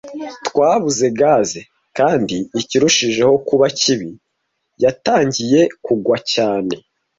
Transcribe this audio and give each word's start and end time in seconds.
Twabuze 0.47 1.05
gaze, 1.19 1.61
kandi 1.97 2.35
ikirushijeho 2.61 3.33
kuba 3.47 3.65
kibi, 3.79 4.11
yatangiye 4.83 5.61
kugwa 5.85 6.17
cyane. 6.33 6.73